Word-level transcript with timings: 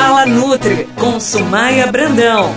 Fala 0.00 0.24
Nutri 0.24 0.88
com 0.98 1.20
Sumaia 1.20 1.86
Brandão. 1.92 2.54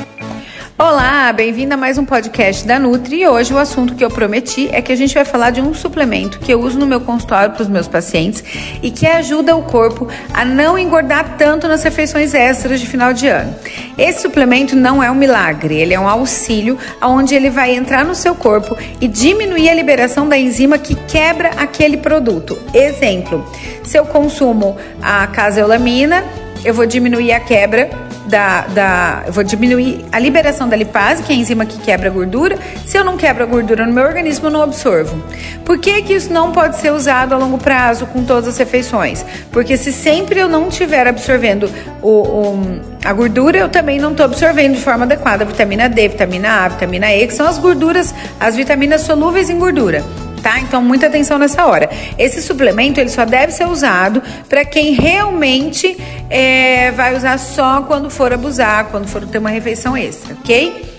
Olá, 0.77 1.31
bem-vinda 1.33 1.73
a 1.73 1.77
mais 1.77 1.97
um 1.97 2.05
podcast 2.05 2.65
da 2.65 2.79
Nutri 2.79 3.17
e 3.17 3.27
hoje 3.27 3.53
o 3.53 3.57
assunto 3.57 3.95
que 3.95 4.03
eu 4.03 4.09
prometi 4.09 4.69
é 4.71 4.81
que 4.81 4.93
a 4.93 4.95
gente 4.95 5.13
vai 5.13 5.25
falar 5.25 5.49
de 5.49 5.59
um 5.59 5.73
suplemento 5.73 6.39
que 6.39 6.53
eu 6.53 6.61
uso 6.61 6.79
no 6.79 6.87
meu 6.87 7.01
consultório 7.01 7.51
para 7.51 7.61
os 7.61 7.67
meus 7.67 7.85
pacientes 7.85 8.41
e 8.81 8.89
que 8.89 9.05
ajuda 9.05 9.57
o 9.57 9.63
corpo 9.63 10.07
a 10.33 10.45
não 10.45 10.79
engordar 10.79 11.35
tanto 11.37 11.67
nas 11.67 11.83
refeições 11.83 12.33
extras 12.33 12.79
de 12.79 12.87
final 12.87 13.11
de 13.11 13.27
ano. 13.27 13.53
Esse 13.97 14.21
suplemento 14.21 14.73
não 14.73 15.03
é 15.03 15.11
um 15.11 15.15
milagre, 15.15 15.75
ele 15.75 15.93
é 15.93 15.99
um 15.99 16.07
auxílio 16.07 16.77
onde 17.01 17.35
ele 17.35 17.49
vai 17.49 17.75
entrar 17.75 18.05
no 18.05 18.15
seu 18.15 18.33
corpo 18.35 18.77
e 19.01 19.07
diminuir 19.07 19.69
a 19.69 19.73
liberação 19.73 20.29
da 20.29 20.37
enzima 20.37 20.77
que 20.77 20.95
quebra 20.95 21.49
aquele 21.57 21.97
produto. 21.97 22.57
Exemplo, 22.73 23.45
se 23.83 23.99
eu 23.99 24.05
consumo 24.05 24.77
a 25.01 25.27
caseolamina, 25.27 26.23
eu 26.63 26.73
vou 26.73 26.85
diminuir 26.85 27.31
a 27.31 27.39
quebra 27.39 27.89
da, 28.25 28.61
da. 28.67 29.23
Eu 29.27 29.33
vou 29.33 29.43
diminuir 29.43 30.05
a 30.11 30.19
liberação 30.19 30.67
da 30.67 30.75
lipase, 30.75 31.23
que 31.23 31.31
é 31.31 31.35
a 31.35 31.39
enzima 31.39 31.65
que 31.65 31.77
quebra 31.79 32.09
a 32.09 32.11
gordura. 32.11 32.57
Se 32.85 32.97
eu 32.97 33.03
não 33.03 33.17
quebro 33.17 33.43
a 33.43 33.45
gordura 33.45 33.85
no 33.85 33.93
meu 33.93 34.03
organismo, 34.03 34.47
eu 34.47 34.51
não 34.51 34.63
absorvo. 34.63 35.21
Por 35.65 35.77
que, 35.77 36.01
que 36.01 36.13
isso 36.13 36.31
não 36.31 36.51
pode 36.51 36.77
ser 36.77 36.91
usado 36.91 37.33
a 37.33 37.37
longo 37.37 37.57
prazo 37.57 38.05
com 38.07 38.23
todas 38.23 38.47
as 38.47 38.57
refeições? 38.57 39.25
Porque 39.51 39.77
se 39.77 39.91
sempre 39.91 40.39
eu 40.39 40.47
não 40.47 40.69
estiver 40.69 41.07
absorvendo 41.07 41.69
o, 42.01 42.09
o, 42.09 42.81
a 43.03 43.13
gordura, 43.13 43.57
eu 43.57 43.69
também 43.69 43.99
não 43.99 44.11
estou 44.11 44.25
absorvendo 44.25 44.75
de 44.75 44.81
forma 44.81 45.05
adequada 45.05 45.45
vitamina 45.45 45.89
D, 45.89 46.07
vitamina 46.07 46.65
A, 46.65 46.67
vitamina 46.69 47.13
E, 47.13 47.27
que 47.27 47.33
são 47.33 47.47
as 47.47 47.57
gorduras, 47.57 48.13
as 48.39 48.55
vitaminas 48.55 49.01
solúveis 49.01 49.49
em 49.49 49.59
gordura 49.59 50.03
tá? 50.43 50.59
Então 50.59 50.83
muita 50.83 51.07
atenção 51.07 51.39
nessa 51.39 51.65
hora. 51.65 51.89
Esse 52.19 52.41
suplemento 52.41 52.99
ele 52.99 53.09
só 53.09 53.25
deve 53.25 53.53
ser 53.53 53.65
usado 53.65 54.21
para 54.49 54.65
quem 54.65 54.93
realmente 54.93 55.97
é, 56.29 56.91
vai 56.91 57.15
usar 57.15 57.39
só 57.39 57.81
quando 57.81 58.09
for 58.09 58.33
abusar, 58.33 58.87
quando 58.91 59.07
for 59.07 59.25
ter 59.25 59.37
uma 59.37 59.49
refeição 59.49 59.95
extra, 59.95 60.35
ok? 60.35 60.91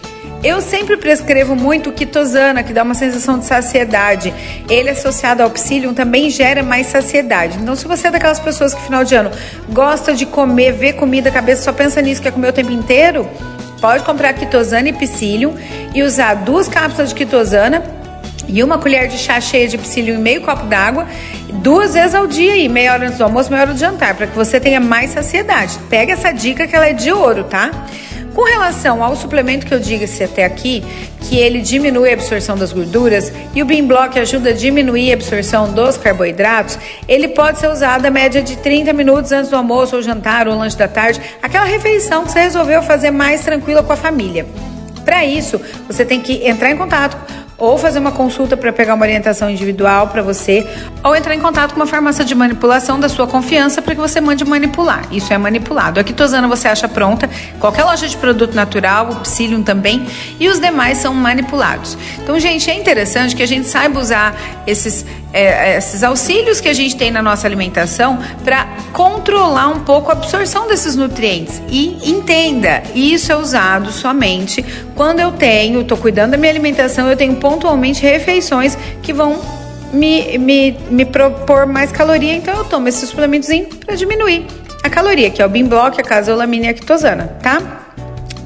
Eu 0.43 0.61
sempre 0.61 0.99
prescrevo 0.99 1.57
muito 1.57 1.91
quitosana, 1.91 2.63
que 2.63 2.71
dá 2.71 2.83
uma 2.83 2.93
sensação 2.93 3.39
de 3.39 3.47
saciedade. 3.47 4.33
Ele 4.69 4.91
associado 4.91 5.43
ao 5.43 5.49
psyllium 5.49 5.95
também 5.95 6.29
gera 6.29 6.63
mais 6.63 6.89
saciedade. 6.89 7.57
Então, 7.59 7.75
se 7.75 7.89
você 7.89 8.09
é 8.09 8.11
daquelas 8.11 8.39
pessoas 8.39 8.75
que 8.75 8.83
final 8.83 9.05
de 9.05 9.15
ano 9.15 9.31
gosta 9.71 10.13
de 10.13 10.27
comer, 10.27 10.73
ver 10.73 10.95
comida, 10.95 11.31
cabeça 11.31 11.63
só 11.63 11.73
pensa 11.73 12.03
nisso, 12.03 12.21
quer 12.21 12.31
comer 12.31 12.49
o 12.49 12.53
tempo 12.53 12.71
inteiro, 12.71 13.27
pode 13.81 14.05
comprar 14.05 14.35
quitosana 14.35 14.91
e 14.91 14.93
psyllium 14.93 15.55
e 15.95 16.03
usar 16.03 16.35
duas 16.35 16.69
cápsulas 16.69 17.09
de 17.09 17.15
quitosana 17.15 18.04
e 18.49 18.63
uma 18.63 18.79
colher 18.79 19.09
de 19.09 19.19
chá 19.19 19.41
cheia 19.41 19.69
de 19.69 19.79
psyllium 19.79 20.17
e 20.17 20.19
meio 20.19 20.41
copo 20.41 20.67
d'água, 20.67 21.07
duas 21.55 21.95
vezes 21.95 22.15
ao 22.15 22.27
dia 22.27 22.57
e 22.57 22.69
meia 22.69 22.93
hora 22.93 23.07
antes 23.07 23.19
do 23.19 23.25
almoço, 23.25 23.51
meia 23.51 23.63
hora 23.63 23.73
do 23.73 23.79
jantar, 23.79 24.15
para 24.15 24.27
que 24.27 24.37
você 24.37 24.61
tenha 24.61 24.81
mais 24.81 25.11
saciedade. 25.11 25.79
Pega 25.89 26.13
essa 26.13 26.33
dica 26.33 26.67
que 26.67 26.75
ela 26.75 26.87
é 26.87 26.93
de 26.93 27.13
ouro, 27.13 27.45
tá? 27.45 27.71
Com 28.35 28.43
relação 28.43 29.03
ao 29.03 29.15
suplemento 29.15 29.65
que 29.65 29.73
eu 29.73 29.79
diga-se 29.79 30.25
até 30.25 30.45
aqui, 30.45 30.85
que 31.21 31.37
ele 31.37 31.61
diminui 31.61 32.11
a 32.11 32.15
absorção 32.15 32.57
das 32.57 32.73
gorduras 32.73 33.33
e 33.55 33.63
o 33.63 33.65
Bean 33.65 33.85
Block 33.87 34.19
ajuda 34.19 34.51
a 34.51 34.53
diminuir 34.53 35.13
a 35.13 35.15
absorção 35.15 35.73
dos 35.73 35.97
carboidratos, 35.97 36.79
ele 37.09 37.29
pode 37.29 37.61
ser 37.61 37.69
usado 37.69 38.05
a 38.07 38.11
média 38.11 38.43
de 38.43 38.57
30 38.57 38.93
minutos 38.93 39.31
antes 39.31 39.51
do 39.51 39.57
almoço 39.57 39.97
ou 39.97 40.03
jantar 40.03 40.49
ou 40.49 40.59
lanche 40.59 40.77
da 40.77 40.89
tarde, 40.89 41.21
aquela 41.41 41.65
refeição 41.65 42.25
que 42.25 42.33
você 42.33 42.41
resolveu 42.41 42.83
fazer 42.83 43.13
mais 43.13 43.43
tranquila 43.43 43.83
com 43.83 43.93
a 43.93 43.97
família. 43.97 44.47
Para 45.05 45.25
isso, 45.25 45.61
você 45.87 46.05
tem 46.05 46.21
que 46.21 46.47
entrar 46.47 46.71
em 46.71 46.77
contato 46.77 47.17
ou 47.65 47.79
fazer 47.79 47.99
uma 47.99 48.13
consulta 48.13 48.57
para 48.57 48.73
pegar 48.73 48.95
uma 48.95 49.05
orientação 49.05 49.51
individual 49.51 50.09
para 50.09 50.23
você, 50.23 50.67
ou 51.03 51.15
entrar 51.15 51.35
em 51.35 51.41
contato 51.41 51.73
com 51.73 51.81
uma 51.81 51.87
farmácia 51.87 52.25
de 52.25 52.35
manipulação 52.35 52.99
da 52.99 53.09
sua 53.09 53.27
confiança 53.27 53.81
para 53.83 53.95
que 53.95 54.01
você 54.01 54.21
mande 54.21 54.45
manipular. 54.45 55.07
Isso 55.11 55.33
é 55.33 55.39
manipulado. 55.39 56.01
A 56.01 56.05
Quitosana 56.05 56.47
você 56.49 56.69
acha 56.69 56.89
pronta, 56.89 57.29
qualquer 57.59 57.85
loja 57.85 58.09
de 58.09 58.17
produto 58.17 58.55
natural, 58.55 59.11
o 59.11 59.17
Psyllium 59.17 59.63
também, 59.63 60.07
e 60.39 60.49
os 60.49 60.61
demais 60.61 60.99
são 60.99 61.15
manipulados. 61.15 61.97
Então, 62.23 62.39
gente, 62.39 62.71
é 62.71 62.75
interessante 62.75 63.35
que 63.35 63.43
a 63.43 63.49
gente 63.49 63.69
saiba 63.69 63.99
usar 63.99 64.35
esses, 64.67 65.05
é, 65.35 65.77
esses 65.77 66.05
auxílios 66.05 66.61
que 66.61 66.69
a 66.69 66.73
gente 66.73 66.97
tem 66.97 67.11
na 67.11 67.21
nossa 67.21 67.45
alimentação 67.45 68.21
para 68.45 68.69
controlar 68.93 69.67
um 69.67 69.81
pouco 69.81 70.11
a 70.11 70.13
absorção 70.13 70.69
desses 70.69 70.95
nutrientes. 70.95 71.61
E 71.69 72.09
entenda, 72.09 72.85
isso 72.95 73.33
é 73.33 73.37
usado 73.37 73.91
somente 73.91 74.65
quando 74.95 75.19
eu 75.19 75.33
tenho, 75.33 75.81
estou 75.81 75.99
cuidando 75.99 76.31
da 76.31 76.37
minha 76.37 76.53
alimentação, 76.53 77.11
eu 77.11 77.17
tenho 77.17 77.35
pontualmente 77.35 78.01
refeições 78.01 78.79
que 79.03 79.13
vão 79.13 79.43
me, 79.93 80.39
me, 80.39 80.79
me 80.89 81.05
propor 81.05 81.67
mais 81.67 81.91
caloria, 81.91 82.35
então 82.35 82.57
eu 82.57 82.65
tomo 82.65 82.87
esses 82.89 83.09
suplementos 83.09 83.49
para 83.85 83.97
diminuir 83.97 84.47
a 84.85 84.89
caloria, 84.89 85.31
que 85.31 85.43
é 85.43 85.47
o 85.47 85.49
Bean 85.49 85.67
Block, 85.67 86.01
a 86.01 86.05
caseolamina 86.05 86.67
e 86.67 86.69
a 86.69 86.75
quitosana, 86.75 87.37
tá? 87.43 87.61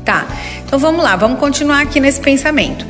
Tá. 0.04 0.26
Então 0.64 0.78
vamos 0.78 1.02
lá, 1.02 1.16
vamos 1.16 1.38
continuar 1.38 1.82
aqui 1.82 2.00
nesse 2.00 2.20
pensamento. 2.20 2.86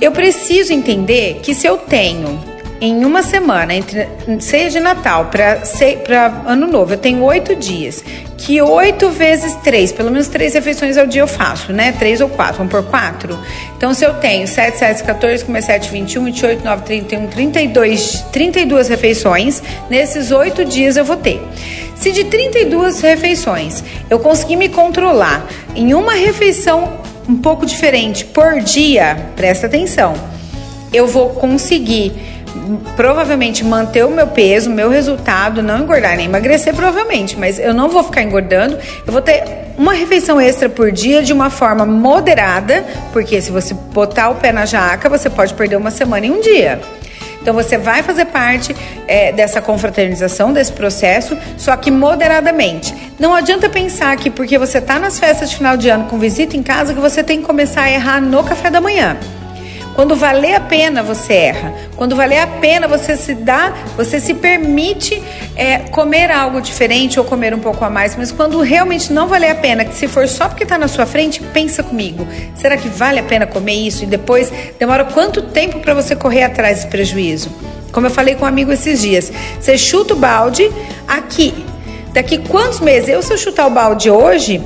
Eu 0.00 0.10
preciso 0.10 0.72
entender 0.72 1.40
que 1.42 1.54
se 1.54 1.66
eu 1.66 1.76
tenho 1.76 2.53
em 2.80 3.04
uma 3.04 3.22
semana, 3.22 3.74
entre 3.74 4.08
seja 4.40 4.78
de 4.78 4.80
Natal 4.80 5.30
para 5.30 6.42
Ano 6.46 6.66
Novo, 6.66 6.94
eu 6.94 6.98
tenho 6.98 7.22
oito 7.22 7.54
dias 7.54 8.02
que 8.36 8.60
8 8.60 9.08
vezes 9.10 9.54
3, 9.56 9.92
pelo 9.92 10.10
menos 10.10 10.28
3 10.28 10.52
refeições 10.52 10.98
ao 10.98 11.06
dia 11.06 11.22
eu 11.22 11.26
faço, 11.26 11.72
né? 11.72 11.92
3 11.92 12.20
ou 12.20 12.28
4, 12.28 12.58
vamos 12.58 12.70
por 12.70 12.82
4. 12.84 13.38
Então, 13.74 13.94
se 13.94 14.04
eu 14.04 14.12
tenho 14.14 14.46
7, 14.46 14.78
7, 14.78 15.02
14, 15.02 15.44
como 15.44 15.56
é 15.56 15.62
7, 15.62 15.90
21, 15.90 16.24
28, 16.24 16.64
9, 16.64 16.82
31, 16.82 17.26
32, 17.28 18.24
32 18.30 18.88
refeições, 18.88 19.62
nesses 19.88 20.30
8 20.30 20.62
dias 20.66 20.98
eu 20.98 21.06
vou 21.06 21.16
ter. 21.16 21.40
Se 21.96 22.12
de 22.12 22.24
32 22.24 23.00
refeições 23.00 23.82
eu 24.10 24.18
conseguir 24.18 24.56
me 24.56 24.68
controlar 24.68 25.46
em 25.74 25.94
uma 25.94 26.12
refeição 26.12 26.98
um 27.26 27.36
pouco 27.36 27.64
diferente 27.64 28.26
por 28.26 28.60
dia, 28.60 29.16
presta 29.34 29.66
atenção, 29.66 30.12
eu 30.92 31.06
vou 31.06 31.30
conseguir 31.30 32.12
provavelmente 32.96 33.64
manter 33.64 34.04
o 34.04 34.10
meu 34.10 34.26
peso, 34.26 34.70
meu 34.70 34.88
resultado, 34.88 35.62
não 35.62 35.80
engordar 35.80 36.16
nem 36.16 36.26
emagrecer, 36.26 36.74
provavelmente, 36.74 37.38
mas 37.38 37.58
eu 37.58 37.74
não 37.74 37.88
vou 37.88 38.02
ficar 38.02 38.22
engordando. 38.22 38.78
Eu 39.06 39.12
vou 39.12 39.22
ter 39.22 39.42
uma 39.76 39.92
refeição 39.92 40.40
extra 40.40 40.68
por 40.68 40.92
dia 40.92 41.22
de 41.22 41.32
uma 41.32 41.50
forma 41.50 41.84
moderada, 41.84 42.84
porque 43.12 43.40
se 43.40 43.50
você 43.50 43.74
botar 43.74 44.30
o 44.30 44.36
pé 44.36 44.52
na 44.52 44.64
jaca, 44.64 45.08
você 45.08 45.28
pode 45.28 45.54
perder 45.54 45.76
uma 45.76 45.90
semana 45.90 46.26
em 46.26 46.30
um 46.30 46.40
dia. 46.40 46.80
Então 47.44 47.52
você 47.52 47.76
vai 47.76 48.02
fazer 48.02 48.24
parte 48.24 48.74
é, 49.06 49.30
dessa 49.30 49.60
confraternização, 49.60 50.50
desse 50.50 50.72
processo, 50.72 51.36
só 51.58 51.76
que 51.76 51.90
moderadamente. 51.90 52.94
Não 53.18 53.34
adianta 53.34 53.68
pensar 53.68 54.16
que 54.16 54.30
porque 54.30 54.56
você 54.56 54.78
está 54.78 54.98
nas 54.98 55.18
festas 55.18 55.50
de 55.50 55.56
final 55.56 55.76
de 55.76 55.90
ano 55.90 56.06
com 56.06 56.18
visita 56.18 56.56
em 56.56 56.62
casa 56.62 56.94
que 56.94 57.00
você 57.00 57.22
tem 57.22 57.40
que 57.40 57.46
começar 57.46 57.82
a 57.82 57.90
errar 57.90 58.18
no 58.18 58.42
café 58.42 58.70
da 58.70 58.80
manhã. 58.80 59.18
Quando 59.94 60.16
valer 60.16 60.54
a 60.54 60.60
pena, 60.60 61.02
você 61.02 61.34
erra. 61.34 61.72
Quando 61.94 62.16
valer 62.16 62.38
a 62.38 62.46
pena, 62.46 62.88
você 62.88 63.16
se 63.16 63.32
dá, 63.32 63.72
você 63.96 64.18
se 64.18 64.34
permite 64.34 65.22
é, 65.54 65.78
comer 65.90 66.32
algo 66.32 66.60
diferente 66.60 67.18
ou 67.18 67.24
comer 67.24 67.54
um 67.54 67.60
pouco 67.60 67.84
a 67.84 67.90
mais. 67.90 68.16
Mas 68.16 68.32
quando 68.32 68.60
realmente 68.60 69.12
não 69.12 69.28
valer 69.28 69.50
a 69.50 69.54
pena, 69.54 69.84
que 69.84 69.94
se 69.94 70.08
for 70.08 70.26
só 70.26 70.48
porque 70.48 70.64
está 70.64 70.76
na 70.76 70.88
sua 70.88 71.06
frente, 71.06 71.40
pensa 71.40 71.82
comigo. 71.82 72.26
Será 72.56 72.76
que 72.76 72.88
vale 72.88 73.20
a 73.20 73.22
pena 73.22 73.46
comer 73.46 73.74
isso? 73.74 74.02
E 74.02 74.06
depois 74.06 74.52
demora 74.80 75.04
quanto 75.04 75.42
tempo 75.42 75.78
para 75.78 75.94
você 75.94 76.16
correr 76.16 76.42
atrás 76.42 76.78
desse 76.78 76.88
prejuízo? 76.88 77.50
Como 77.92 78.08
eu 78.08 78.10
falei 78.10 78.34
com 78.34 78.44
um 78.44 78.48
amigo 78.48 78.72
esses 78.72 79.00
dias, 79.00 79.32
você 79.60 79.78
chuta 79.78 80.14
o 80.14 80.16
balde 80.16 80.68
aqui. 81.06 81.54
Daqui 82.12 82.38
quantos 82.38 82.80
meses? 82.80 83.08
Eu, 83.08 83.22
se 83.22 83.32
eu 83.32 83.38
chutar 83.38 83.68
o 83.68 83.70
balde 83.70 84.10
hoje, 84.10 84.60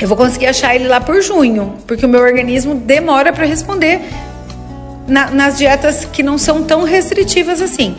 eu 0.00 0.06
vou 0.06 0.16
conseguir 0.16 0.46
achar 0.46 0.74
ele 0.74 0.86
lá 0.86 1.00
por 1.00 1.20
junho, 1.20 1.74
porque 1.86 2.06
o 2.06 2.08
meu 2.08 2.20
organismo 2.20 2.76
demora 2.76 3.32
para 3.32 3.44
responder 3.44 4.00
na, 5.12 5.30
nas 5.30 5.58
dietas 5.58 6.06
que 6.06 6.22
não 6.22 6.38
são 6.38 6.64
tão 6.64 6.82
restritivas 6.84 7.60
assim. 7.60 7.94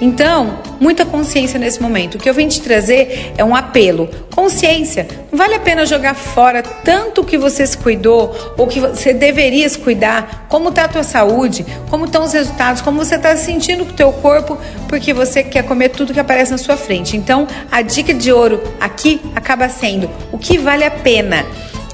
Então, 0.00 0.58
muita 0.80 1.04
consciência 1.04 1.60
nesse 1.60 1.80
momento. 1.80 2.16
O 2.16 2.18
que 2.18 2.28
eu 2.28 2.34
vim 2.34 2.48
te 2.48 2.60
trazer 2.60 3.32
é 3.36 3.44
um 3.44 3.54
apelo. 3.54 4.08
Consciência. 4.34 5.06
Não 5.30 5.38
vale 5.38 5.54
a 5.54 5.60
pena 5.60 5.86
jogar 5.86 6.14
fora 6.14 6.60
tanto 6.60 7.22
que 7.22 7.38
você 7.38 7.64
se 7.64 7.78
cuidou 7.78 8.34
ou 8.56 8.66
que 8.66 8.80
você 8.80 9.12
deveria 9.12 9.68
se 9.68 9.78
cuidar, 9.78 10.46
como 10.48 10.70
está 10.70 10.84
a 10.84 10.88
tua 10.88 11.04
saúde, 11.04 11.64
como 11.88 12.06
estão 12.06 12.24
os 12.24 12.32
resultados, 12.32 12.82
como 12.82 13.04
você 13.04 13.14
está 13.14 13.36
se 13.36 13.44
sentindo 13.44 13.84
com 13.84 13.92
o 13.92 13.94
teu 13.94 14.12
corpo, 14.12 14.58
porque 14.88 15.12
você 15.12 15.44
quer 15.44 15.62
comer 15.62 15.90
tudo 15.90 16.12
que 16.12 16.18
aparece 16.18 16.50
na 16.50 16.58
sua 16.58 16.76
frente. 16.76 17.16
Então, 17.16 17.46
a 17.70 17.80
dica 17.80 18.12
de 18.12 18.32
ouro 18.32 18.60
aqui 18.80 19.20
acaba 19.36 19.68
sendo 19.68 20.10
o 20.32 20.38
que 20.38 20.58
vale 20.58 20.84
a 20.84 20.90
pena 20.90 21.46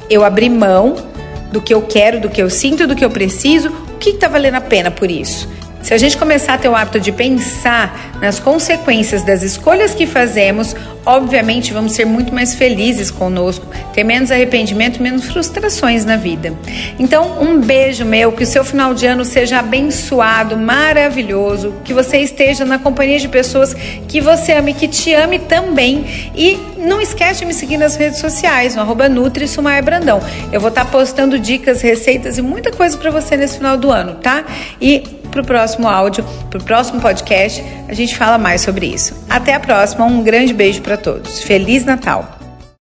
eu 0.08 0.24
abrir 0.24 0.48
mão 0.48 0.96
do 1.52 1.60
que 1.60 1.74
eu 1.74 1.82
quero, 1.82 2.20
do 2.20 2.30
que 2.30 2.42
eu 2.42 2.48
sinto, 2.48 2.86
do 2.86 2.96
que 2.96 3.04
eu 3.04 3.10
preciso, 3.10 3.70
que 3.98 4.10
está 4.10 4.28
valendo 4.28 4.56
a 4.56 4.60
pena 4.60 4.90
por 4.90 5.10
isso? 5.10 5.48
Se 5.88 5.94
a 5.94 5.96
gente 5.96 6.18
começar 6.18 6.52
a 6.52 6.58
ter 6.58 6.68
o 6.68 6.76
hábito 6.76 7.00
de 7.00 7.10
pensar 7.10 8.18
nas 8.20 8.38
consequências 8.38 9.22
das 9.22 9.42
escolhas 9.42 9.94
que 9.94 10.06
fazemos, 10.06 10.76
obviamente 11.06 11.72
vamos 11.72 11.92
ser 11.92 12.04
muito 12.04 12.30
mais 12.30 12.54
felizes 12.54 13.10
conosco, 13.10 13.66
ter 13.94 14.04
menos 14.04 14.30
arrependimento, 14.30 15.02
menos 15.02 15.24
frustrações 15.24 16.04
na 16.04 16.16
vida. 16.16 16.52
Então, 16.98 17.40
um 17.40 17.58
beijo 17.58 18.04
meu, 18.04 18.32
que 18.32 18.42
o 18.42 18.46
seu 18.46 18.62
final 18.62 18.92
de 18.92 19.06
ano 19.06 19.24
seja 19.24 19.60
abençoado, 19.60 20.58
maravilhoso, 20.58 21.72
que 21.82 21.94
você 21.94 22.18
esteja 22.18 22.66
na 22.66 22.78
companhia 22.78 23.18
de 23.18 23.26
pessoas 23.26 23.72
que 24.06 24.20
você 24.20 24.52
ama 24.52 24.68
e 24.68 24.74
que 24.74 24.88
te 24.88 25.14
ame 25.14 25.38
também. 25.38 26.04
E 26.36 26.58
não 26.76 27.00
esquece 27.00 27.40
de 27.40 27.46
me 27.46 27.54
seguir 27.54 27.78
nas 27.78 27.96
redes 27.96 28.20
sociais, 28.20 28.76
no 28.76 28.82
arroba 28.82 29.08
Nutri 29.08 29.46
Brandão. 29.82 30.20
Eu 30.52 30.60
vou 30.60 30.68
estar 30.68 30.84
postando 30.84 31.38
dicas, 31.38 31.80
receitas 31.80 32.36
e 32.36 32.42
muita 32.42 32.70
coisa 32.70 32.94
para 32.98 33.10
você 33.10 33.38
nesse 33.38 33.56
final 33.56 33.78
do 33.78 33.90
ano, 33.90 34.16
tá? 34.16 34.44
E 34.78 35.17
para 35.28 35.42
o 35.42 35.44
próximo 35.44 35.88
áudio, 35.88 36.24
para 36.50 36.58
o 36.58 36.62
próximo 36.62 37.00
podcast, 37.00 37.62
a 37.88 37.94
gente 37.94 38.16
fala 38.16 38.38
mais 38.38 38.60
sobre 38.60 38.86
isso. 38.86 39.14
Até 39.28 39.54
a 39.54 39.60
próxima, 39.60 40.04
um 40.04 40.22
grande 40.22 40.52
beijo 40.52 40.80
para 40.82 40.96
todos. 40.96 41.42
Feliz 41.42 41.84
Natal! 41.84 42.37